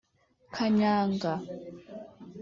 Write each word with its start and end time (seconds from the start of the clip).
kanyanga) 0.55 1.33